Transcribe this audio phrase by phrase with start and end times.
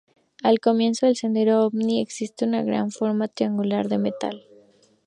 [0.41, 4.43] Al comienzo del sendero ovni, existe una gran forma triangular de metal.